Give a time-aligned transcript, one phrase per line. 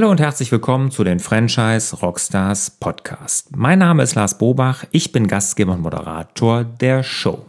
[0.00, 3.54] Hallo und herzlich willkommen zu den Franchise Rockstars Podcast.
[3.54, 7.44] Mein Name ist Lars Bobach, ich bin Gastgeber und Moderator der Show.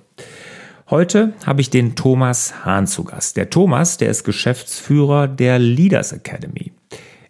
[0.90, 3.38] Heute habe ich den Thomas Hahn zu Gast.
[3.38, 6.74] Der Thomas, der ist Geschäftsführer der Leaders Academy.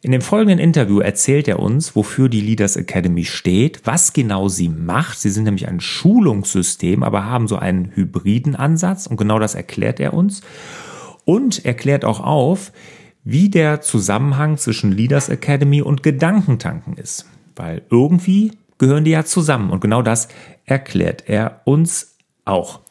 [0.01, 4.69] In dem folgenden Interview erzählt er uns, wofür die Leaders Academy steht, was genau sie
[4.69, 5.19] macht.
[5.19, 9.99] Sie sind nämlich ein Schulungssystem, aber haben so einen hybriden Ansatz und genau das erklärt
[9.99, 10.41] er uns.
[11.25, 12.71] Und erklärt auch auf,
[13.23, 17.25] wie der Zusammenhang zwischen Leaders Academy und Gedankentanken ist.
[17.55, 20.27] Weil irgendwie gehören die ja zusammen und genau das
[20.65, 22.81] erklärt er uns auch.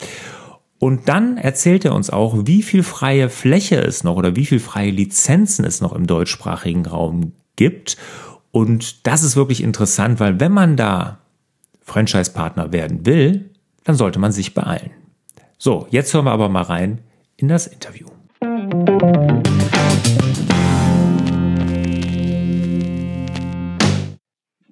[0.78, 4.60] Und dann erzählt er uns auch, wie viel freie Fläche es noch oder wie viel
[4.60, 7.98] freie Lizenzen es noch im deutschsprachigen Raum gibt.
[8.50, 11.18] Und das ist wirklich interessant, weil wenn man da
[11.82, 13.50] Franchise-Partner werden will,
[13.84, 14.90] dann sollte man sich beeilen.
[15.58, 17.00] So, jetzt hören wir aber mal rein
[17.36, 18.06] in das Interview.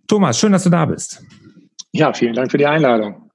[0.07, 1.23] Thomas, schön, dass du da bist.
[1.93, 3.31] Ja, vielen Dank für die Einladung.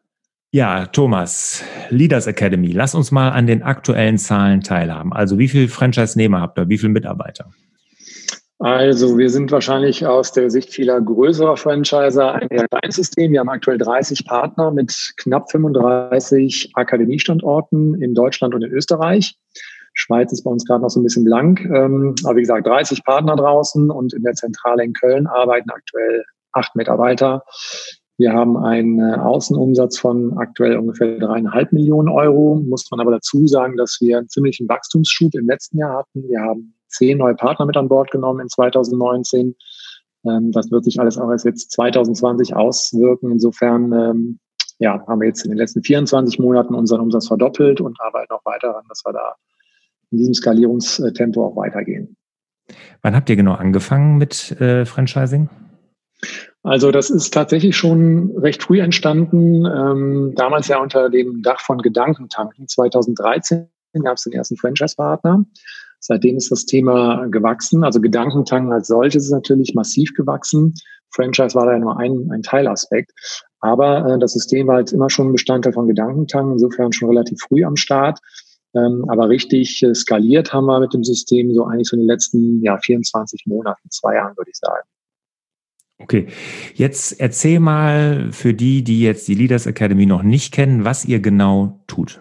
[0.52, 5.12] Ja, Thomas, Leaders Academy, lass uns mal an den aktuellen Zahlen teilhaben.
[5.12, 7.50] Also wie viele Franchise-Nehmer habt ihr, wie viele Mitarbeiter?
[8.60, 13.34] Also wir sind wahrscheinlich aus der Sicht vieler größerer Franchiser ein eher kleines System.
[13.34, 19.36] Wir haben aktuell 30 Partner mit knapp 35 Akademiestandorten in Deutschland und in Österreich.
[19.94, 21.62] Schweiz ist bei uns gerade noch so ein bisschen blank.
[21.66, 26.24] Ähm, aber wie gesagt, 30 Partner draußen und in der Zentrale in Köln arbeiten aktuell
[26.52, 27.44] acht Mitarbeiter.
[28.18, 32.56] Wir haben einen äh, Außenumsatz von aktuell ungefähr dreieinhalb Millionen Euro.
[32.56, 36.28] Muss man aber dazu sagen, dass wir einen ziemlichen Wachstumsschub im letzten Jahr hatten.
[36.28, 39.56] Wir haben zehn neue Partner mit an Bord genommen in 2019.
[40.26, 43.32] Ähm, das wird sich alles auch erst jetzt 2020 auswirken.
[43.32, 44.40] Insofern ähm,
[44.78, 48.46] ja, haben wir jetzt in den letzten 24 Monaten unseren Umsatz verdoppelt und arbeiten auch
[48.46, 49.34] weiter daran, dass wir da
[50.14, 52.16] in diesem Skalierungstempo auch weitergehen.
[53.02, 55.50] Wann habt ihr genau angefangen mit äh, Franchising?
[56.62, 61.80] Also das ist tatsächlich schon recht früh entstanden, ähm, damals ja unter dem Dach von
[61.80, 62.70] Gedankentanken.
[62.70, 63.68] 2013
[64.02, 65.44] gab es den ersten Franchise-Partner.
[66.00, 67.84] Seitdem ist das Thema gewachsen.
[67.84, 70.74] Also Gedankentanken als solches ist natürlich massiv gewachsen.
[71.10, 73.12] Franchise war da ja nur ein, ein Teilaspekt.
[73.60, 77.64] Aber äh, das System war halt immer schon Bestandteil von Gedankentanken, insofern schon relativ früh
[77.64, 78.20] am Start.
[78.76, 82.08] Ähm, aber richtig äh, skaliert haben wir mit dem System so eigentlich so in den
[82.08, 84.88] letzten ja, 24 Monaten, zwei Jahren, würde ich sagen.
[86.00, 86.28] Okay,
[86.74, 91.20] jetzt erzähl mal für die, die jetzt die Leaders Academy noch nicht kennen, was ihr
[91.20, 92.20] genau tut.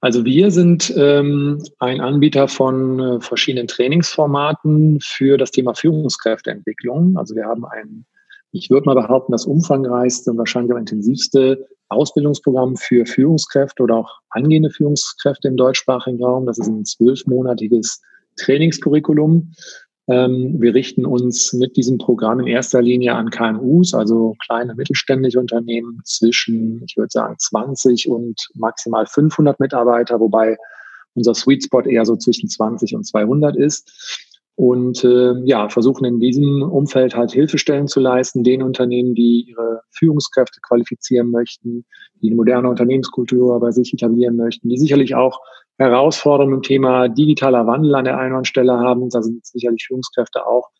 [0.00, 7.16] Also wir sind ähm, ein Anbieter von äh, verschiedenen Trainingsformaten für das Thema Führungskräfteentwicklung.
[7.16, 8.06] Also wir haben ein,
[8.52, 14.20] ich würde mal behaupten, das umfangreichste und wahrscheinlich auch intensivste Ausbildungsprogramm für Führungskräfte oder auch
[14.30, 16.46] angehende Führungskräfte im deutschsprachigen Raum.
[16.46, 18.00] Das ist ein zwölfmonatiges
[18.36, 19.52] Trainingscurriculum
[20.08, 25.40] ähm, wir richten uns mit diesem Programm in erster Linie an KMUs, also kleine mittelständische
[25.40, 30.56] Unternehmen zwischen, ich würde sagen, 20 und maximal 500 Mitarbeiter, wobei
[31.14, 34.35] unser Sweet Spot eher so zwischen 20 und 200 ist.
[34.56, 39.82] Und äh, ja, versuchen in diesem Umfeld halt Hilfestellen zu leisten, den Unternehmen, die ihre
[39.90, 41.84] Führungskräfte qualifizieren möchten,
[42.22, 45.40] die eine moderne Unternehmenskultur bei sich etablieren möchten, die sicherlich auch
[45.76, 49.10] Herausforderungen im Thema digitaler Wandel an der einen Stelle haben.
[49.10, 50.70] Da sind sicherlich Führungskräfte auch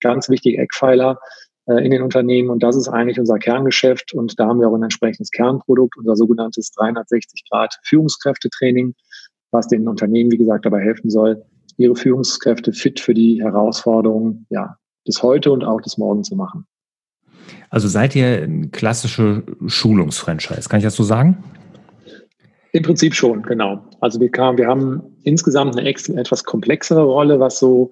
[0.00, 1.18] ganz wichtige Eckpfeiler
[1.66, 2.48] äh, in den Unternehmen.
[2.48, 4.14] Und das ist eigentlich unser Kerngeschäft.
[4.14, 8.94] Und da haben wir auch ein entsprechendes Kernprodukt, unser sogenanntes 360 Grad Führungskräftetraining,
[9.50, 11.44] was den Unternehmen, wie gesagt, dabei helfen soll,
[11.76, 14.76] ihre Führungskräfte fit für die Herausforderungen ja,
[15.06, 16.66] des Heute und auch des Morgen zu machen.
[17.70, 21.42] Also seid ihr ein klassische Schulungsfranchise, kann ich das so sagen?
[22.72, 23.82] Im Prinzip schon, genau.
[24.00, 27.90] Also wir, kamen, wir haben insgesamt eine etwas komplexere Rolle, was so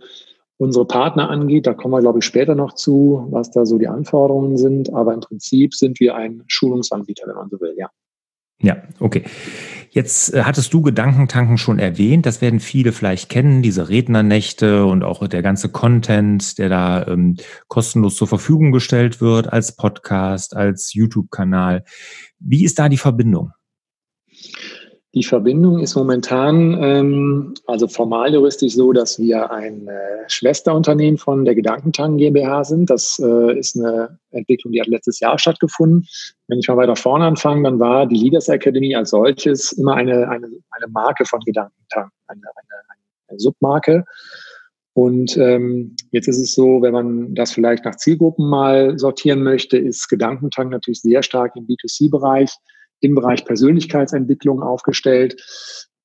[0.58, 1.66] unsere Partner angeht.
[1.66, 4.92] Da kommen wir, glaube ich, später noch zu, was da so die Anforderungen sind.
[4.92, 7.88] Aber im Prinzip sind wir ein Schulungsanbieter, wenn man so will, ja.
[8.60, 9.24] Ja, okay.
[9.90, 12.26] Jetzt äh, hattest du Gedankentanken schon erwähnt.
[12.26, 17.36] Das werden viele vielleicht kennen, diese Rednernächte und auch der ganze Content, der da ähm,
[17.68, 21.84] kostenlos zur Verfügung gestellt wird als Podcast, als YouTube-Kanal.
[22.40, 23.52] Wie ist da die Verbindung?
[25.14, 31.44] Die Verbindung ist momentan, ähm, also formal juristisch so, dass wir ein äh, Schwesterunternehmen von
[31.44, 32.90] der Gedankentanken GmbH sind.
[32.90, 36.08] Das äh, ist eine Entwicklung, die hat letztes Jahr stattgefunden.
[36.48, 40.28] Wenn ich mal weiter vorne anfange, dann war die Leaders Academy als solches immer eine,
[40.28, 44.04] eine, eine Marke von Gedankentanken, eine, eine, eine Submarke.
[44.94, 49.76] Und ähm, jetzt ist es so, wenn man das vielleicht nach Zielgruppen mal sortieren möchte,
[49.76, 52.50] ist Gedankentank natürlich sehr stark im B2C-Bereich
[53.04, 55.36] im Bereich Persönlichkeitsentwicklung aufgestellt.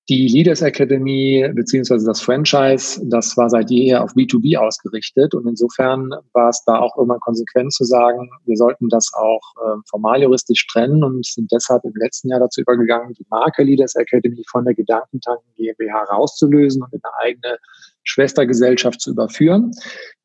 [0.09, 6.09] Die Leaders Academy beziehungsweise das Franchise, das war seit jeher auf B2B ausgerichtet und insofern
[6.33, 10.65] war es da auch immer konsequent zu sagen, wir sollten das auch äh, formal juristisch
[10.65, 14.73] trennen und sind deshalb im letzten Jahr dazu übergegangen, die Marke Leaders Academy von der
[14.73, 17.57] Gedankentanken GmbH rauszulösen und in eine eigene
[18.03, 19.71] Schwestergesellschaft zu überführen.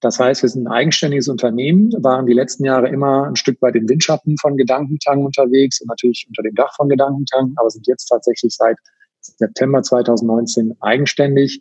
[0.00, 3.74] Das heißt, wir sind ein eigenständiges Unternehmen, waren die letzten Jahre immer ein Stück weit
[3.74, 8.06] im Windschatten von Gedankentanken unterwegs und natürlich unter dem Dach von Gedankentanken, aber sind jetzt
[8.06, 8.76] tatsächlich seit
[9.20, 11.60] September 2019 eigenständig.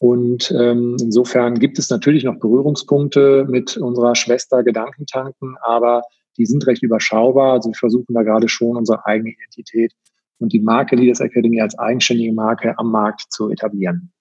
[0.00, 6.02] Und ähm, insofern gibt es natürlich noch Berührungspunkte mit unserer Schwester Gedankentanken, aber
[6.38, 7.54] die sind recht überschaubar.
[7.54, 9.92] Also wir versuchen da gerade schon unsere eigene Identität
[10.38, 14.12] und die Marke Leaders Academy als eigenständige Marke am Markt zu etablieren.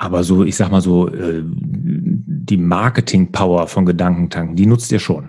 [0.00, 5.28] Aber so, ich sag mal so, äh, die Marketing-Power von Gedankentanken, die nutzt ihr schon.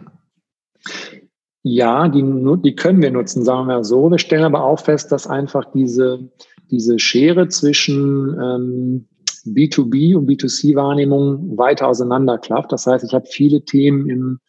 [1.62, 2.24] Ja, die,
[2.64, 4.10] die können wir nutzen, sagen wir so.
[4.10, 6.32] Wir stellen aber auch fest, dass einfach diese,
[6.72, 9.08] diese Schere zwischen ähm,
[9.46, 12.72] B2B und B2C-Wahrnehmung weiter auseinanderklafft.
[12.72, 14.40] Das heißt, ich habe viele Themen im,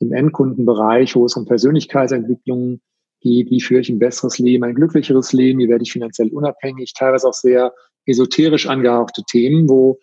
[0.00, 2.82] im Endkundenbereich, wo es um Persönlichkeitsentwicklung
[3.22, 6.92] geht, wie führe ich ein besseres Leben, ein glücklicheres Leben, wie werde ich finanziell unabhängig,
[6.92, 7.72] teilweise auch sehr
[8.06, 9.98] esoterisch angehauchte Themen, wo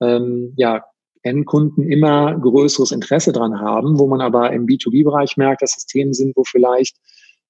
[0.00, 0.84] ähm, ja
[1.22, 6.12] Endkunden immer größeres Interesse dran haben, wo man aber im B2B-Bereich merkt, dass es Themen
[6.12, 6.96] sind, wo vielleicht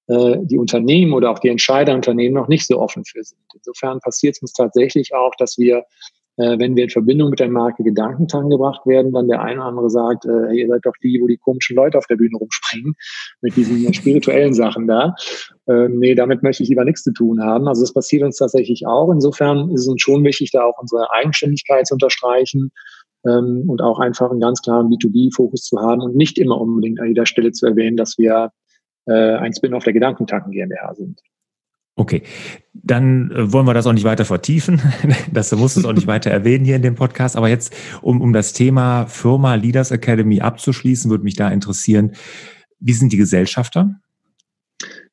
[0.07, 3.41] äh, die Unternehmen oder auch die Entscheiderunternehmen noch nicht so offen für sind.
[3.55, 5.85] Insofern passiert es uns tatsächlich auch, dass wir,
[6.37, 9.65] äh, wenn wir in Verbindung mit der Marke Gedankentanken gebracht werden, dann der eine oder
[9.69, 12.95] andere sagt, äh, ihr seid doch die, wo die komischen Leute auf der Bühne rumspringen
[13.41, 15.15] mit diesen spirituellen Sachen da.
[15.67, 17.67] Äh, nee, damit möchte ich lieber nichts zu tun haben.
[17.67, 19.11] Also das passiert uns tatsächlich auch.
[19.11, 22.71] Insofern ist es uns schon wichtig, da auch unsere Eigenständigkeit zu unterstreichen
[23.25, 27.07] ähm, und auch einfach einen ganz klaren B2B-Fokus zu haben und nicht immer unbedingt an
[27.07, 28.51] jeder Stelle zu erwähnen, dass wir
[29.05, 31.21] äh, ein Spin-off der Gedankentanken GmbH sind.
[31.95, 32.23] Okay,
[32.73, 34.81] dann äh, wollen wir das auch nicht weiter vertiefen.
[35.31, 37.35] Das muss es auch nicht weiter erwähnen hier in dem Podcast.
[37.35, 42.13] Aber jetzt, um, um das Thema Firma Leaders Academy abzuschließen, würde mich da interessieren,
[42.79, 43.95] wie sind die Gesellschafter?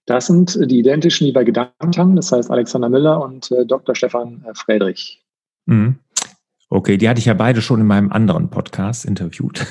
[0.07, 3.95] Das sind die identischen wie bei Gedankentanken, das heißt Alexander Müller und äh, Dr.
[3.95, 5.23] Stefan äh, Friedrich.
[5.67, 5.97] Mhm.
[6.69, 9.67] Okay, die hatte ich ja beide schon in meinem anderen Podcast interviewt.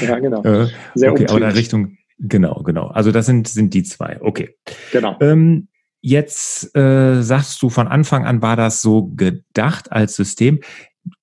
[0.00, 0.42] ja, genau.
[0.94, 2.86] Sehr okay, aber in Richtung, genau, genau.
[2.88, 4.20] Also das sind, sind die zwei.
[4.20, 4.56] Okay.
[4.92, 5.16] Genau.
[5.20, 5.68] Ähm,
[6.00, 10.60] jetzt äh, sagst du, von Anfang an war das so gedacht als System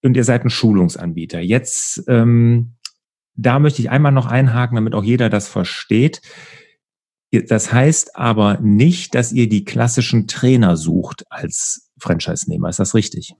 [0.03, 1.39] und ihr seid ein Schulungsanbieter.
[1.39, 2.74] Jetzt, ähm,
[3.35, 6.21] da möchte ich einmal noch einhaken, damit auch jeder das versteht.
[7.31, 12.69] Das heißt aber nicht, dass ihr die klassischen Trainer sucht als Franchise-Nehmer.
[12.69, 13.35] Ist das richtig?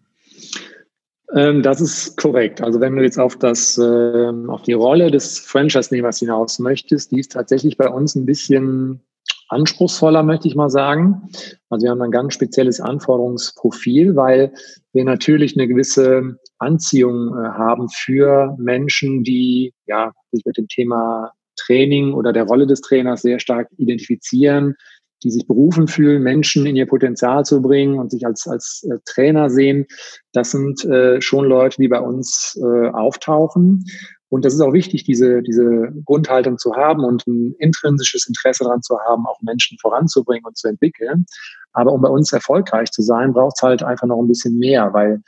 [1.34, 2.62] Ähm, das ist korrekt.
[2.62, 7.20] Also wenn du jetzt auf das, ähm, auf die Rolle des Franchise-Nehmers hinaus möchtest, die
[7.20, 9.02] ist tatsächlich bei uns ein bisschen
[9.50, 11.30] anspruchsvoller, möchte ich mal sagen.
[11.70, 14.54] Also wir haben ein ganz spezielles Anforderungsprofil, weil
[14.94, 21.32] wir natürlich eine gewisse Anziehung äh, haben für Menschen, die ja sich mit dem Thema
[21.56, 24.76] Training oder der Rolle des Trainers sehr stark identifizieren,
[25.24, 28.98] die sich berufen fühlen, Menschen in ihr Potenzial zu bringen und sich als, als äh,
[29.06, 29.86] Trainer sehen.
[30.32, 33.86] Das sind äh, schon Leute, die bei uns äh, auftauchen.
[34.30, 38.82] Und das ist auch wichtig, diese, diese Grundhaltung zu haben und ein intrinsisches Interesse daran
[38.82, 41.26] zu haben, auch Menschen voranzubringen und zu entwickeln.
[41.74, 44.94] Aber um bei uns erfolgreich zu sein, braucht es halt einfach noch ein bisschen mehr,
[44.94, 45.22] weil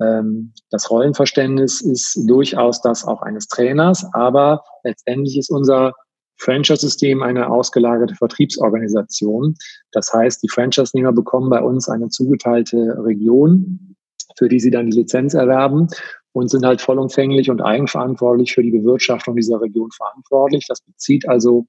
[0.00, 5.92] ähm, das Rollenverständnis ist durchaus das auch eines Trainers, aber letztendlich ist unser
[6.38, 9.56] Franchise-System eine ausgelagerte Vertriebsorganisation.
[9.92, 13.89] Das heißt, die Franchise-Nehmer bekommen bei uns eine zugeteilte Region,
[14.38, 15.88] für die sie dann die Lizenz erwerben
[16.32, 20.66] und sind halt vollumfänglich und eigenverantwortlich für die Bewirtschaftung dieser Region verantwortlich.
[20.68, 21.66] Das bezieht also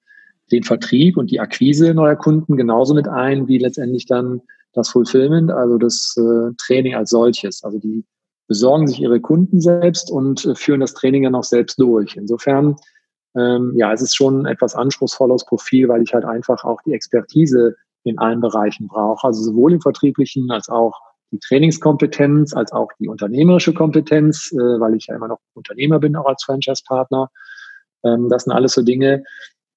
[0.51, 4.41] den Vertrieb und die Akquise neuer Kunden genauso mit ein, wie letztendlich dann
[4.73, 7.63] das Fulfillment, also das äh, Training als solches.
[7.63, 8.05] Also die
[8.47, 12.15] besorgen sich ihre Kunden selbst und äh, führen das Training dann auch selbst durch.
[12.15, 12.75] Insofern
[13.35, 16.93] ähm, ja, es ist schon ein etwas anspruchsvolles Profil, weil ich halt einfach auch die
[16.93, 19.27] Expertise in allen Bereichen brauche.
[19.27, 20.99] Also sowohl im Vertrieblichen als auch
[21.31, 26.15] die Trainingskompetenz, als auch die unternehmerische Kompetenz, äh, weil ich ja immer noch Unternehmer bin,
[26.15, 27.29] auch als Franchise-Partner.
[28.03, 29.23] Ähm, das sind alles so Dinge,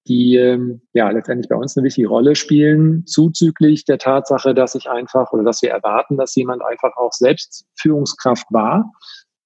[0.07, 4.89] die ähm, ja letztendlich bei uns eine wichtige Rolle spielen, zuzüglich der Tatsache, dass ich
[4.91, 8.93] einfach oder dass wir erwarten, dass jemand einfach auch selbst Führungskraft war,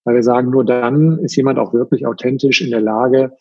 [0.04, 3.32] weil wir sagen, nur dann ist jemand auch wirklich authentisch in der Lage,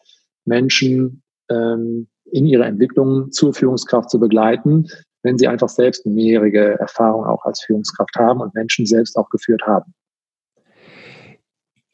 [0.46, 4.88] Menschen ähm, in ihrer Entwicklung zur Führungskraft zu begleiten,
[5.28, 9.30] wenn sie einfach selbst eine mehrjährige Erfahrung auch als Führungskraft haben und Menschen selbst auch
[9.30, 9.94] geführt haben.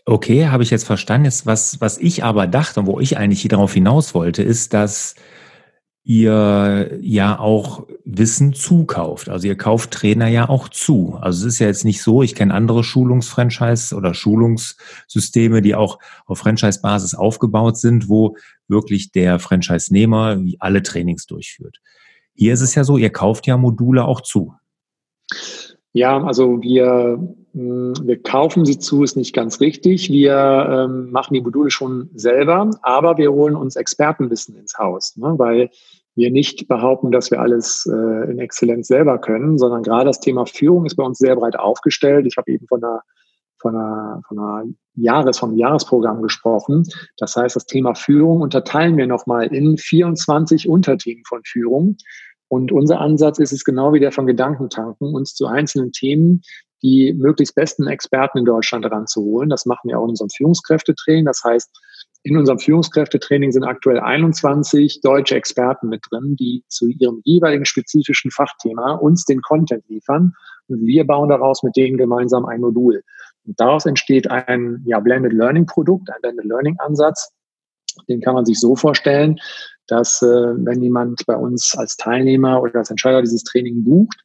[0.05, 1.25] Okay, habe ich jetzt verstanden.
[1.25, 5.15] Jetzt, was, was ich aber dachte und wo ich eigentlich darauf hinaus wollte, ist, dass
[6.03, 9.29] ihr ja auch Wissen zukauft.
[9.29, 11.17] Also ihr kauft Trainer ja auch zu.
[11.19, 15.97] Also es ist ja jetzt nicht so, ich kenne andere Schulungsfranchise oder Schulungssysteme, die auch
[16.25, 18.35] auf Franchise-Basis aufgebaut sind, wo
[18.67, 21.79] wirklich der Franchise-Nehmer alle Trainings durchführt.
[22.35, 24.53] Hier ist es ja so, ihr kauft ja Module auch zu.
[25.93, 27.19] Ja, also wir,
[27.53, 30.09] hm, wir kaufen sie zu, ist nicht ganz richtig.
[30.09, 35.35] Wir ähm, machen die Module schon selber, aber wir holen uns Expertenwissen ins Haus, ne?
[35.37, 35.69] weil
[36.15, 40.45] wir nicht behaupten, dass wir alles äh, in Exzellenz selber können, sondern gerade das Thema
[40.45, 42.25] Führung ist bei uns sehr breit aufgestellt.
[42.25, 43.01] Ich habe eben von einer
[43.63, 46.83] von einer, von einer Jahres, vom Jahresprogramm gesprochen.
[47.17, 51.97] Das heißt, das Thema Führung unterteilen wir nochmal in 24 Unterthemen von Führung.
[52.49, 56.43] Und unser Ansatz ist es genau wie der von Gedankentanken, uns zu einzelnen Themen
[56.83, 59.49] die möglichst besten Experten in Deutschland ranzuholen.
[59.49, 61.25] Das machen wir auch in unserem Führungskräftetraining.
[61.25, 61.71] Das heißt,
[62.23, 68.31] in unserem Führungskräftetraining sind aktuell 21 deutsche Experten mit drin, die zu ihrem jeweiligen spezifischen
[68.31, 70.33] Fachthema uns den Content liefern.
[70.67, 73.03] Und wir bauen daraus mit denen gemeinsam ein Modul.
[73.45, 77.31] Und daraus entsteht ein ja, Blended Learning Produkt, ein Blended Learning Ansatz.
[78.07, 79.39] Den kann man sich so vorstellen,
[79.87, 84.17] dass äh, wenn jemand bei uns als Teilnehmer oder als Entscheider dieses Training bucht,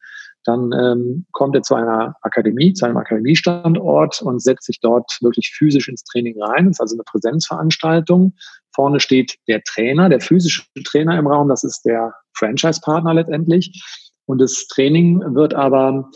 [0.45, 5.53] dann ähm, kommt er zu einer Akademie, zu einem Akademiestandort und setzt sich dort wirklich
[5.55, 6.67] physisch ins Training rein.
[6.67, 8.35] Das ist also eine Präsenzveranstaltung.
[8.75, 13.83] Vorne steht der Trainer, der physische Trainer im Raum, das ist der Franchise-Partner letztendlich.
[14.27, 16.11] Und das Training wird aber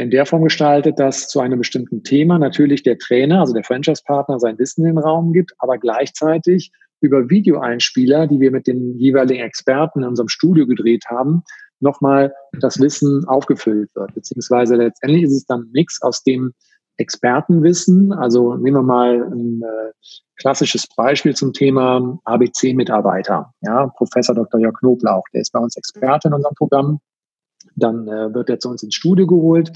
[0.00, 4.38] in der Form gestaltet, dass zu einem bestimmten Thema natürlich der Trainer, also der Franchise-Partner,
[4.38, 9.42] sein Wissen in den Raum gibt, aber gleichzeitig über Videoeinspieler, die wir mit den jeweiligen
[9.42, 11.42] Experten in unserem Studio gedreht haben,
[11.80, 14.14] nochmal das Wissen aufgefüllt wird.
[14.14, 16.54] Beziehungsweise letztendlich ist es dann ein Mix aus dem
[16.96, 18.12] Expertenwissen.
[18.12, 19.92] Also nehmen wir mal ein äh,
[20.36, 23.52] klassisches Beispiel zum Thema ABC-Mitarbeiter.
[23.60, 24.60] Ja, Professor Dr.
[24.60, 27.00] Jörg Knoblauch, der ist bei uns Experte in unserem Programm.
[27.76, 29.70] Dann äh, wird er zu uns ins Studio geholt.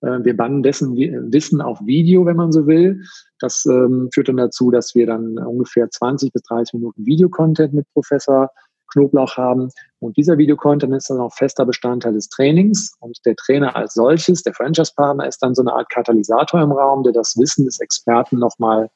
[0.00, 3.00] Äh, wir bannen dessen Wissen auf Video, wenn man so will.
[3.40, 7.86] Das ähm, führt dann dazu, dass wir dann ungefähr 20 bis 30 Minuten Videocontent mit
[7.92, 8.50] Professor
[8.92, 9.70] Knoblauch haben.
[9.98, 12.92] Und dieser Videocontent ist dann auch fester Bestandteil des Trainings.
[13.00, 17.02] Und der Trainer als solches, der Franchise-Partner, ist dann so eine Art Katalysator im Raum,
[17.02, 18.90] der das Wissen des Experten nochmal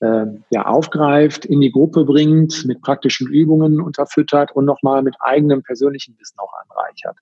[0.00, 5.62] äh, ja, aufgreift, in die Gruppe bringt, mit praktischen Übungen unterfüttert und nochmal mit eigenem
[5.62, 7.16] persönlichen Wissen auch anreichert.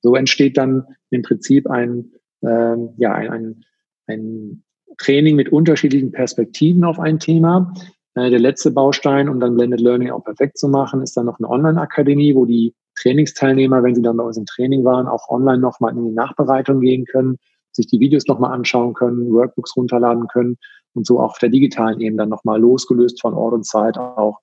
[0.00, 2.12] So entsteht dann im Prinzip ein,
[2.42, 3.64] äh, ja, ein, ein,
[4.06, 4.62] ein
[4.98, 7.72] Training mit unterschiedlichen Perspektiven auf ein Thema.
[8.14, 11.38] Äh, der letzte Baustein, um dann Blended Learning auch perfekt zu machen, ist dann noch
[11.38, 15.58] eine Online-Akademie, wo die Trainingsteilnehmer, wenn sie dann bei uns im Training waren, auch online
[15.58, 17.36] nochmal in die Nachbereitung gehen können,
[17.72, 20.56] sich die Videos nochmal anschauen können, Workbooks runterladen können
[20.94, 24.40] und so auch auf der digitalen Ebene dann nochmal losgelöst von Ort und Zeit auch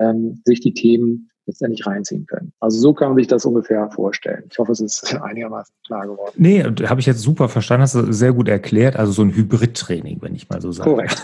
[0.00, 2.52] ähm, sich die Themen letztendlich reinziehen können.
[2.60, 4.44] Also so kann man sich das ungefähr vorstellen.
[4.50, 6.34] Ich hoffe, es ist einigermaßen klar geworden.
[6.36, 8.96] Nee, habe ich jetzt super verstanden, hast du sehr gut erklärt.
[8.96, 10.90] Also so ein Hybrid-Training, wenn ich mal so sage.
[10.90, 11.22] Korrekt.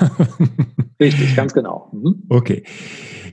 [1.01, 1.91] Richtig, ganz genau.
[1.93, 2.25] Mhm.
[2.29, 2.65] Okay.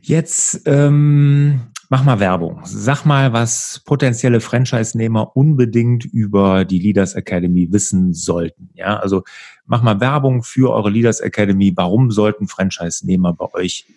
[0.02, 2.62] Jetzt ähm, mach mal Werbung.
[2.64, 8.70] Sag mal, was potenzielle Franchise-Nehmer unbedingt über die Leaders Academy wissen sollten.
[8.76, 9.24] Ja, also
[9.66, 11.74] mach mal Werbung für eure Leaders Academy.
[11.76, 13.88] Warum sollten Franchise-Nehmer bei euch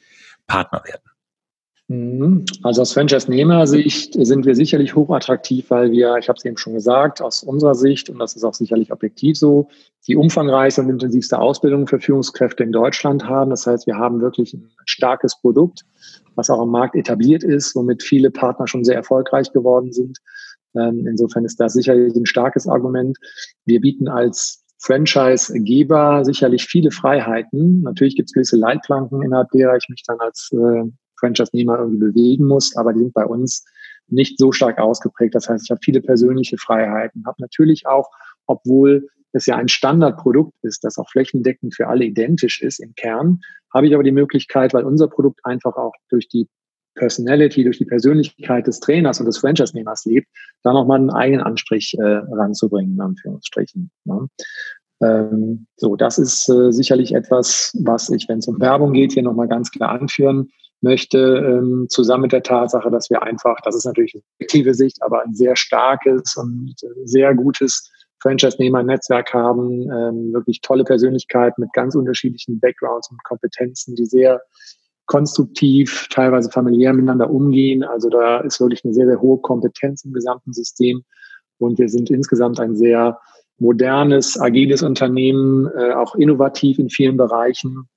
[0.47, 1.08] Partner werden?
[1.89, 2.45] Mhm.
[2.63, 7.23] Also aus Franchise-Nehmer-Sicht sind wir sicherlich hochattraktiv, weil wir, ich habe es eben schon gesagt,
[7.23, 9.69] aus unserer Sicht, und das ist auch sicherlich objektiv so,
[10.07, 13.51] die umfangreichste und intensivste Ausbildung für Führungskräfte in Deutschland haben.
[13.51, 15.87] Das heißt, wir haben wirklich ein starkes Produkt,
[16.35, 20.19] was auch am Markt etabliert ist, womit viele Partner schon sehr erfolgreich geworden sind.
[20.77, 23.17] Ähm, insofern ist das sicherlich ein starkes Argument.
[23.65, 27.81] Wir bieten als Franchise-Geber sicherlich viele Freiheiten.
[27.81, 30.85] Natürlich gibt es gewisse Leitplanken, innerhalb derer ich mich dann als äh,
[31.19, 33.65] Franchise-Nehmer irgendwie bewegen muss, aber die sind bei uns
[34.09, 35.35] nicht so stark ausgeprägt.
[35.35, 38.09] Das heißt, ich habe viele persönliche Freiheiten, habe natürlich auch,
[38.47, 43.41] obwohl es ja ein Standardprodukt ist, das auch flächendeckend für alle identisch ist im Kern,
[43.73, 46.49] habe ich aber die Möglichkeit, weil unser Produkt einfach auch durch die
[46.95, 50.27] Personality, durch die Persönlichkeit des Trainers und des Franchise-Nehmers lebt,
[50.63, 53.91] da nochmal einen eigenen Anstrich äh, ranzubringen, in Anführungsstrichen.
[54.05, 54.29] Ne?
[55.01, 59.23] Ähm, so, das ist äh, sicherlich etwas, was ich, wenn es um Werbung geht, hier
[59.23, 60.49] nochmal ganz klar anführen
[60.81, 65.03] möchte, ähm, zusammen mit der Tatsache, dass wir einfach, das ist natürlich eine aktive Sicht,
[65.03, 71.95] aber ein sehr starkes und sehr gutes Franchise-Nehmer-Netzwerk haben, ähm, wirklich tolle Persönlichkeiten mit ganz
[71.95, 74.41] unterschiedlichen Backgrounds und Kompetenzen, die sehr
[75.07, 77.83] konstruktiv, teilweise familiär miteinander umgehen.
[77.83, 81.03] Also da ist wirklich eine sehr, sehr hohe Kompetenz im gesamten System.
[81.59, 83.19] Und wir sind insgesamt ein sehr
[83.59, 87.89] modernes, agiles Unternehmen, äh, auch innovativ in vielen Bereichen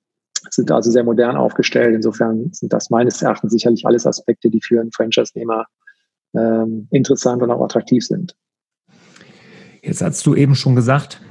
[0.49, 1.95] sind also sehr modern aufgestellt.
[1.95, 5.65] Insofern sind das meines Erachtens sicherlich alles Aspekte, die für einen Franchise-Nehmer
[6.33, 8.35] ähm, interessant und auch attraktiv sind.
[9.81, 11.21] Jetzt hast du eben schon gesagt,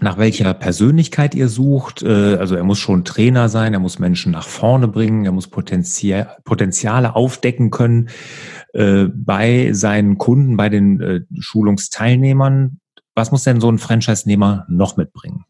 [0.00, 2.02] nach welcher Persönlichkeit ihr sucht.
[2.02, 5.48] Äh, also er muss schon Trainer sein, er muss Menschen nach vorne bringen, er muss
[5.48, 8.08] Potenziale aufdecken können
[8.72, 12.78] äh, bei seinen Kunden, bei den äh, Schulungsteilnehmern.
[13.14, 15.44] Was muss denn so ein Franchise-Nehmer noch mitbringen?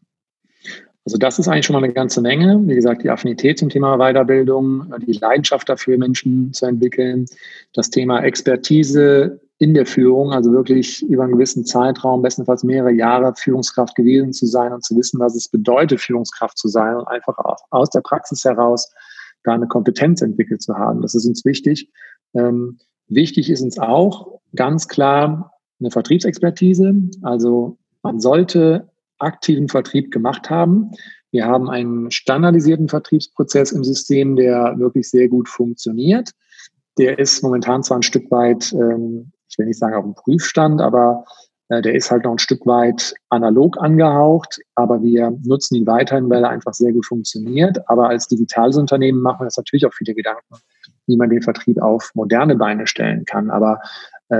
[1.05, 2.61] Also das ist eigentlich schon mal eine ganze Menge.
[2.65, 7.25] Wie gesagt, die Affinität zum Thema Weiterbildung, die Leidenschaft dafür, Menschen zu entwickeln,
[7.73, 13.33] das Thema Expertise in der Führung, also wirklich über einen gewissen Zeitraum, bestenfalls mehrere Jahre
[13.35, 17.37] Führungskraft gewesen zu sein und zu wissen, was es bedeutet, Führungskraft zu sein und einfach
[17.69, 18.91] aus der Praxis heraus
[19.43, 21.01] da eine Kompetenz entwickelt zu haben.
[21.01, 21.89] Das ist uns wichtig.
[22.33, 26.93] Ähm, wichtig ist uns auch ganz klar eine Vertriebsexpertise.
[27.21, 28.89] Also man sollte
[29.23, 30.91] aktiven Vertrieb gemacht haben.
[31.31, 36.31] Wir haben einen standardisierten Vertriebsprozess im System, der wirklich sehr gut funktioniert.
[36.97, 40.79] Der ist momentan zwar ein Stück weit, ähm, ich will nicht sagen auf dem Prüfstand,
[40.79, 41.25] aber
[41.69, 46.29] äh, der ist halt noch ein Stück weit analog angehaucht, aber wir nutzen ihn weiterhin,
[46.29, 47.79] weil er einfach sehr gut funktioniert.
[47.89, 50.55] Aber als digitales Unternehmen machen wir uns natürlich auch viele Gedanken,
[51.07, 53.49] wie man den Vertrieb auf moderne Beine stellen kann.
[53.49, 53.79] Aber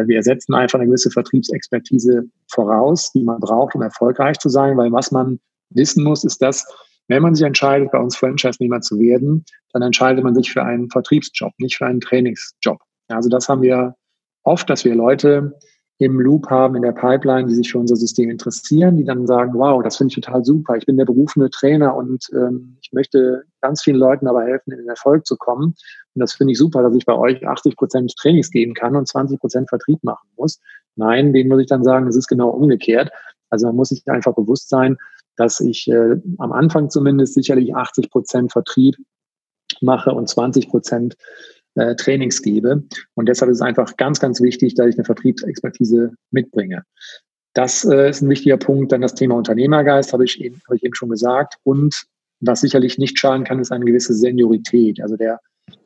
[0.07, 4.91] wir setzen einfach eine gewisse Vertriebsexpertise voraus, die man braucht, um erfolgreich zu sein, weil
[4.91, 6.65] was man wissen muss, ist, dass
[7.07, 10.89] wenn man sich entscheidet, bei uns Franchise-Nehmer zu werden, dann entscheidet man sich für einen
[10.89, 12.79] Vertriebsjob, nicht für einen Trainingsjob.
[13.09, 13.95] Also das haben wir
[14.43, 15.53] oft, dass wir Leute
[16.03, 19.53] im Loop haben in der Pipeline, die sich für unser System interessieren, die dann sagen,
[19.55, 20.75] wow, das finde ich total super.
[20.75, 24.79] Ich bin der berufene Trainer und ähm, ich möchte ganz vielen Leuten dabei helfen, in
[24.79, 25.75] den Erfolg zu kommen.
[26.15, 29.07] Und das finde ich super, dass ich bei euch 80 Prozent Trainings geben kann und
[29.07, 30.59] 20 Prozent Vertrieb machen muss.
[30.95, 33.09] Nein, denen muss ich dann sagen, es ist genau umgekehrt.
[33.49, 34.97] Also man muss sich einfach bewusst sein,
[35.37, 38.95] dass ich äh, am Anfang zumindest sicherlich 80 Prozent Vertrieb
[39.81, 41.15] mache und 20 Prozent
[41.75, 42.83] äh, Trainings gebe.
[43.15, 46.83] Und deshalb ist es einfach ganz, ganz wichtig, dass ich eine Vertriebsexpertise mitbringe.
[47.53, 48.91] Das äh, ist ein wichtiger Punkt.
[48.91, 51.55] Dann das Thema Unternehmergeist, habe ich, eben, habe ich eben schon gesagt.
[51.63, 52.05] Und
[52.39, 55.01] was sicherlich nicht schaden kann, ist eine gewisse Seniorität.
[55.01, 55.39] Also der,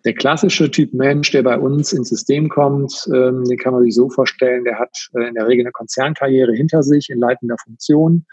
[0.06, 3.94] der klassische Typ Mensch, der bei uns ins System kommt, ähm, den kann man sich
[3.94, 8.26] so vorstellen, der hat äh, in der Regel eine Konzernkarriere hinter sich in leitender Funktion.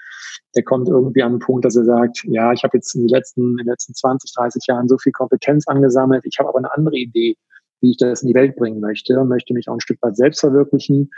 [0.55, 3.13] Der kommt irgendwie an den Punkt, dass er sagt, ja, ich habe jetzt in, die
[3.13, 6.73] letzten, in den letzten 20, 30 Jahren so viel Kompetenz angesammelt, ich habe aber eine
[6.73, 7.37] andere Idee
[7.85, 10.41] wie ich das in die Welt bringen möchte, möchte mich auch ein Stück weit selbst
[10.41, 11.11] verwirklichen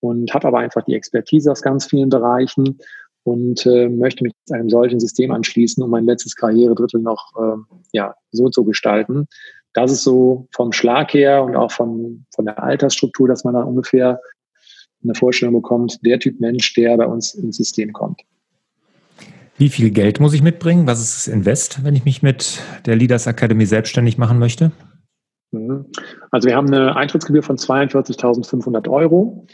[0.00, 2.78] und habe aber einfach die Expertise aus ganz vielen Bereichen
[3.22, 8.14] und äh, möchte mich einem solchen System anschließen, um mein letztes Karrieredrittel noch äh, ja,
[8.32, 9.28] so zu gestalten.
[9.72, 13.62] Das ist so vom Schlag her und auch von, von der Altersstruktur, dass man da
[13.62, 14.20] ungefähr
[15.02, 18.22] eine Vorstellung bekommt, der Typ Mensch, der bei uns ins System kommt.
[19.56, 20.86] Wie viel Geld muss ich mitbringen?
[20.86, 24.72] Was ist das Invest, wenn ich mich mit der Leaders Academy selbstständig machen möchte?
[25.52, 25.86] Mhm.
[26.30, 29.46] Also wir haben eine Eintrittsgebühr von 42.500 Euro.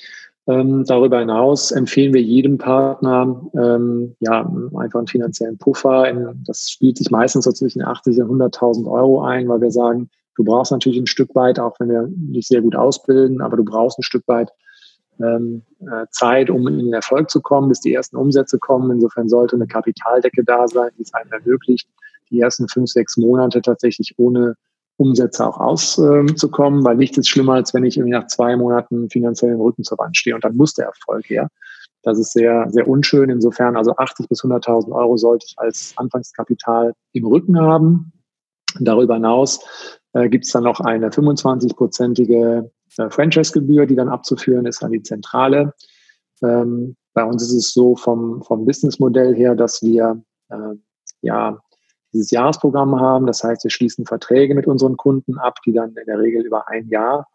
[0.49, 6.09] Ähm, darüber hinaus empfehlen wir jedem Partner ähm, ja einfach einen finanziellen Puffer.
[6.09, 10.09] In, das spielt sich meistens so zwischen 80 und 100.000 Euro ein, weil wir sagen,
[10.37, 13.65] du brauchst natürlich ein Stück weit, auch wenn wir dich sehr gut ausbilden, aber du
[13.65, 14.51] brauchst ein Stück weit
[15.21, 18.93] ähm, äh, Zeit, um in den Erfolg zu kommen, bis die ersten Umsätze kommen.
[18.93, 21.89] Insofern sollte eine Kapitaldecke da sein, die es einem ermöglicht,
[22.31, 24.55] die ersten fünf, sechs Monate tatsächlich ohne
[24.99, 29.53] Umsätze auch auszukommen, weil nichts ist schlimmer, als wenn ich irgendwie nach zwei Monaten finanziell
[29.53, 31.49] im Rücken zur Wand stehe und dann muss der Erfolg her.
[32.03, 33.31] Das ist sehr, sehr unschön.
[33.31, 38.13] Insofern, also 80 bis 100.000 Euro sollte ich als Anfangskapital im Rücken haben.
[38.79, 39.61] Darüber hinaus
[40.13, 45.03] äh, gibt es dann noch eine 25-prozentige äh, Franchise-Gebühr, die dann abzuführen ist an die
[45.03, 45.75] Zentrale.
[46.43, 50.75] Ähm, bei uns ist es so vom, vom Businessmodell her, dass wir äh,
[51.23, 51.59] ja
[52.17, 53.27] dieses Jahresprogramm haben.
[53.27, 56.69] Das heißt, wir schließen Verträge mit unseren Kunden ab, die dann in der Regel über
[56.69, 57.29] ein Jahr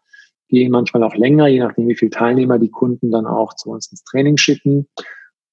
[0.48, 3.90] gehen, manchmal auch länger, je nachdem, wie viele Teilnehmer die Kunden dann auch zu uns
[3.90, 4.86] ins Training schicken.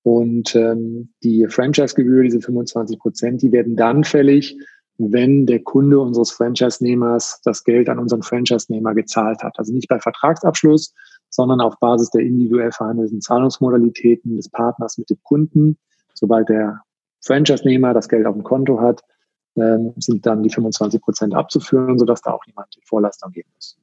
[0.04, 4.58] Und ähm, die Franchise-Gebühr, diese 25 Prozent, die werden dann fällig,
[4.98, 9.54] wenn der Kunde unseres Franchise-Nehmers das Geld an unseren Franchise-Nehmer gezahlt hat.
[9.58, 10.94] Also nicht bei Vertragsabschluss,
[11.30, 15.78] sondern auf Basis der individuell verhandelten Zahlungsmodalitäten des Partners mit dem Kunden.
[16.14, 16.82] Sobald der
[17.22, 19.02] Franchise-Nehmer das Geld auf dem Konto hat,
[19.62, 23.78] ähm, sind dann die 25 Prozent abzuführen, sodass da auch niemand die Vorleistung geben muss.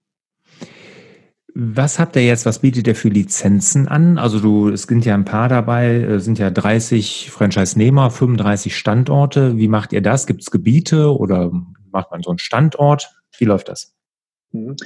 [1.58, 4.18] Was habt ihr jetzt, was bietet ihr für Lizenzen an?
[4.18, 9.56] Also du, es sind ja ein paar dabei, es sind ja 30 Franchise-Nehmer, 35 Standorte.
[9.56, 10.26] Wie macht ihr das?
[10.26, 11.50] Gibt es Gebiete oder
[11.90, 13.10] macht man so einen Standort?
[13.38, 13.94] Wie läuft das?
[14.52, 14.76] Mhm.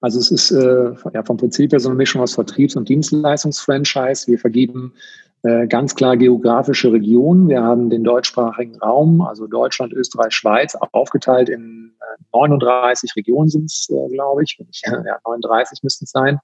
[0.00, 4.26] Also es ist äh, ja, vom Prinzip her so eine Mischung aus Vertriebs- und Dienstleistungsfranchise.
[4.26, 5.25] Wir vergeben Äh,
[5.68, 7.48] ganz klar geografische Regionen.
[7.48, 11.92] Wir haben den deutschsprachigen Raum, also Deutschland, Österreich, Schweiz, aufgeteilt in
[12.32, 14.58] 39 äh, Regionen sind es, äh, glaube ich.
[14.84, 16.38] Ja, 39 müssten es sein.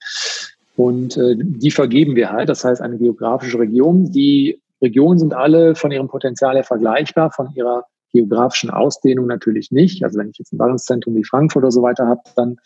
[0.77, 2.49] Und äh, die vergeben wir halt.
[2.49, 4.11] Das heißt, eine geografische Region.
[4.11, 10.05] Die Regionen sind alle von ihrem Potenzial her vergleichbar, von ihrer geografischen Ausdehnung natürlich nicht.
[10.05, 12.57] Also wenn ich jetzt ein Ballungszentrum wie Frankfurt oder so weiter habe, dann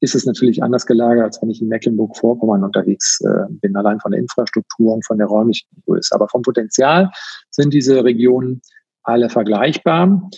[0.00, 4.12] ist es natürlich anders gelagert, als wenn ich in Mecklenburg-Vorpommern unterwegs äh, bin, allein von
[4.12, 6.14] der Infrastruktur und von der räumlichen Größe.
[6.14, 7.10] Aber vom Potenzial
[7.50, 8.60] sind diese Regionen
[9.02, 10.30] alle vergleichbar.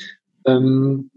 [0.47, 1.11] Ähm,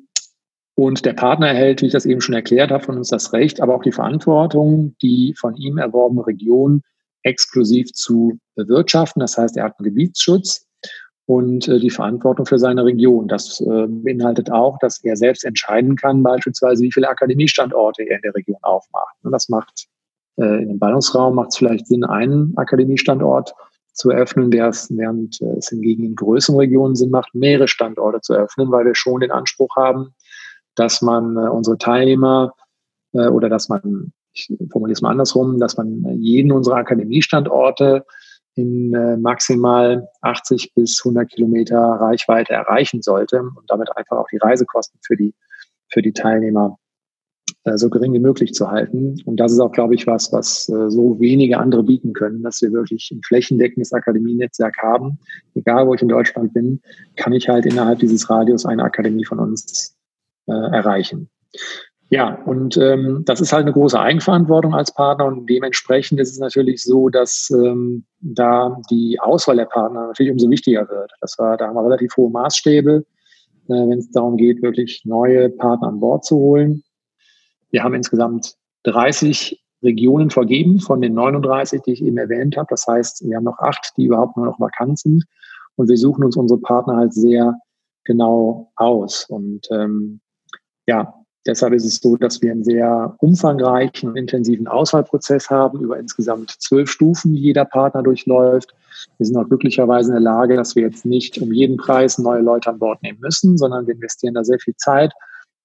[0.75, 3.62] und der Partner erhält, wie ich das eben schon erklärt habe, von uns das Recht,
[3.62, 6.82] aber auch die Verantwortung, die von ihm erworbene Region
[7.21, 9.19] exklusiv zu bewirtschaften.
[9.19, 10.65] Das heißt, er hat einen Gebietsschutz
[11.25, 13.27] und äh, die Verantwortung für seine Region.
[13.27, 18.21] Das äh, beinhaltet auch, dass er selbst entscheiden kann, beispielsweise, wie viele Akademiestandorte er in
[18.23, 19.15] der Region aufmacht.
[19.23, 19.88] Und das macht
[20.38, 23.53] äh, in dem Ballungsraum macht es vielleicht Sinn, einen Akademiestandort
[23.93, 28.71] zu eröffnen, während äh, es hingegen in größeren Regionen Sinn macht, mehrere Standorte zu eröffnen,
[28.71, 30.15] weil wir schon den Anspruch haben,
[30.75, 32.53] dass man äh, unsere Teilnehmer
[33.13, 38.05] äh, oder dass man, ich formuliere es mal andersrum, dass man jeden unserer Akademiestandorte
[38.55, 44.37] in äh, maximal 80 bis 100 Kilometer Reichweite erreichen sollte und damit einfach auch die
[44.37, 45.33] Reisekosten für die,
[45.89, 46.77] für die Teilnehmer
[47.65, 49.21] äh, so gering wie möglich zu halten.
[49.25, 52.61] Und das ist auch, glaube ich, was, was äh, so wenige andere bieten können, dass
[52.61, 55.19] wir wirklich ein flächendeckendes Akademienetzwerk haben.
[55.55, 56.81] Egal, wo ich in Deutschland bin,
[57.15, 59.95] kann ich halt innerhalb dieses Radius eine Akademie von uns
[60.47, 61.29] äh, erreichen.
[62.09, 66.37] Ja, und ähm, das ist halt eine große Eigenverantwortung als Partner und dementsprechend ist es
[66.37, 71.11] natürlich so, dass ähm, da die Auswahl der Partner natürlich umso wichtiger wird.
[71.21, 73.03] Das war, da haben wir relativ hohe Maßstäbe,
[73.67, 76.83] äh, wenn es darum geht, wirklich neue Partner an Bord zu holen.
[77.71, 82.67] Wir haben insgesamt 30 Regionen vergeben von den 39, die ich eben erwähnt habe.
[82.69, 85.25] Das heißt, wir haben noch acht, die überhaupt nur noch vakant sind.
[85.75, 87.55] Und wir suchen uns unsere Partner halt sehr
[88.03, 89.25] genau aus.
[89.25, 90.21] Und ähm,
[90.85, 91.13] ja,
[91.45, 96.51] Deshalb ist es so, dass wir einen sehr umfangreichen und intensiven Auswahlprozess haben über insgesamt
[96.60, 98.73] zwölf Stufen, die jeder Partner durchläuft.
[99.17, 102.41] Wir sind auch glücklicherweise in der Lage, dass wir jetzt nicht um jeden Preis neue
[102.41, 105.12] Leute an Bord nehmen müssen, sondern wir investieren da sehr viel Zeit,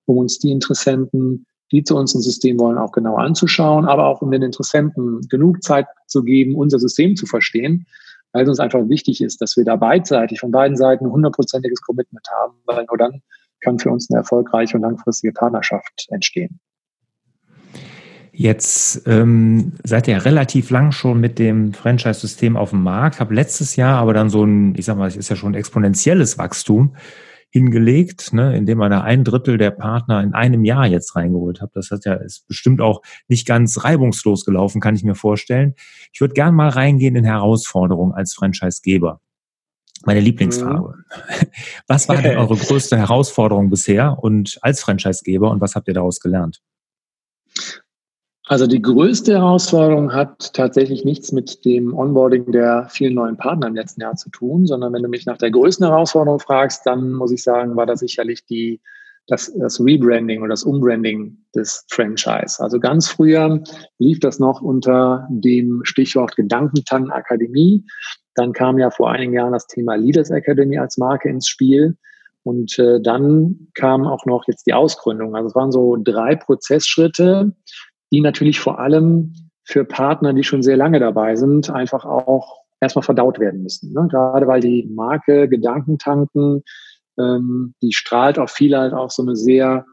[0.06, 4.20] um uns die Interessenten, die zu uns ins System wollen, auch genau anzuschauen, aber auch
[4.20, 7.86] um den Interessenten genug Zeit zu geben, unser System zu verstehen,
[8.32, 12.26] weil es uns einfach wichtig ist, dass wir da beidseitig von beiden Seiten hundertprozentiges Commitment
[12.40, 13.22] haben, weil nur dann
[13.60, 16.60] kann für uns eine erfolgreiche und langfristige Partnerschaft entstehen.
[18.32, 23.34] Jetzt ähm, seid ihr ja relativ lang schon mit dem Franchise-System auf dem Markt, habe
[23.34, 26.94] letztes Jahr aber dann so ein, ich sag mal, es ist ja schon exponentielles Wachstum
[27.50, 31.70] hingelegt, ne, indem man da ein Drittel der Partner in einem Jahr jetzt reingeholt hat.
[31.74, 35.74] Das hat ja ist bestimmt auch nicht ganz reibungslos gelaufen, kann ich mir vorstellen.
[36.12, 39.20] Ich würde gern mal reingehen in Herausforderungen als Franchise-Geber
[40.04, 40.94] meine Lieblingsfarbe.
[40.96, 41.46] Mhm.
[41.86, 46.20] Was war denn eure größte Herausforderung bisher und als Franchisegeber und was habt ihr daraus
[46.20, 46.60] gelernt?
[48.48, 53.74] Also die größte Herausforderung hat tatsächlich nichts mit dem Onboarding der vielen neuen Partner im
[53.74, 57.30] letzten Jahr zu tun, sondern wenn du mich nach der größten Herausforderung fragst, dann muss
[57.30, 58.80] ich sagen, war das sicherlich die,
[59.26, 62.58] das, das Rebranding oder das Umbranding des Franchise.
[62.58, 63.62] Also ganz früher
[63.98, 67.84] lief das noch unter dem Stichwort Gedankentang Akademie.
[68.38, 71.96] Dann kam ja vor einigen Jahren das Thema Leaders Academy als Marke ins Spiel.
[72.44, 75.34] Und äh, dann kam auch noch jetzt die Ausgründung.
[75.34, 77.52] Also es waren so drei Prozessschritte,
[78.12, 83.02] die natürlich vor allem für Partner, die schon sehr lange dabei sind, einfach auch erstmal
[83.02, 83.92] verdaut werden müssen.
[83.92, 84.06] Ne?
[84.08, 86.62] Gerade weil die Marke Gedankentanken,
[87.18, 89.84] ähm, die strahlt auf viele halt auch so eine sehr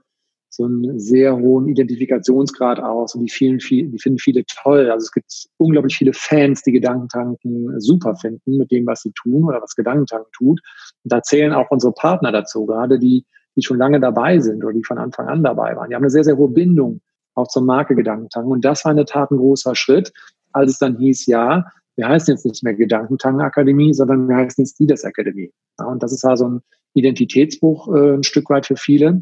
[0.56, 4.90] so einen sehr hohen Identifikationsgrad aus und die, vielen, viel, die finden viele toll.
[4.90, 9.44] Also es gibt unglaublich viele Fans, die Gedankentanken super finden mit dem, was sie tun
[9.44, 10.62] oder was Gedankentanken tut.
[11.04, 14.74] Und da zählen auch unsere Partner dazu, gerade die, die schon lange dabei sind oder
[14.74, 15.90] die von Anfang an dabei waren.
[15.90, 17.02] Die haben eine sehr, sehr hohe Bindung
[17.36, 18.52] auch zur Marke Gedankentanken.
[18.52, 20.14] Und das war in der Tat ein großer Schritt,
[20.54, 21.66] als es dann hieß, ja,
[21.98, 25.52] wir heißen jetzt nicht mehr Gedankentanken Akademie, sondern wir heißen jetzt Leaders Akademie.
[25.80, 26.62] Ja, und das ist also ein
[26.94, 29.22] Identitätsbruch äh, ein Stück weit für viele.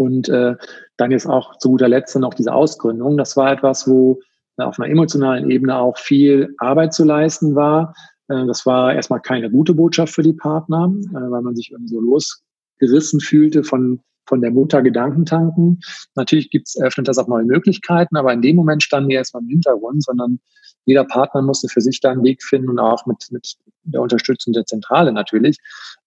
[0.00, 0.56] Und äh,
[0.96, 3.18] dann jetzt auch zu guter Letzt noch diese Ausgründung.
[3.18, 4.18] Das war etwas, wo
[4.56, 7.92] äh, auf einer emotionalen Ebene auch viel Arbeit zu leisten war.
[8.28, 11.92] Äh, das war erstmal keine gute Botschaft für die Partner, äh, weil man sich irgendwie
[11.92, 15.80] so losgerissen fühlte von, von der Mutter Gedankentanken.
[16.14, 19.50] Natürlich gibt's, eröffnet das auch neue Möglichkeiten, aber in dem Moment standen wir erstmal im
[19.50, 20.40] Hintergrund, sondern
[20.86, 24.54] jeder Partner musste für sich da einen Weg finden und auch mit, mit der Unterstützung
[24.54, 25.58] der Zentrale natürlich,